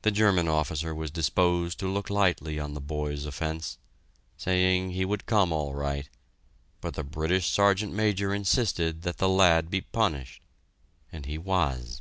[0.00, 3.76] The German officer was disposed to look lightly on the boy's offense,
[4.38, 6.08] saying he would come all right,
[6.80, 10.40] but the British Sergeant Major insisted that the lad be punished
[11.12, 12.00] and he was.